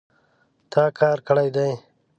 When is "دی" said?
1.55-1.69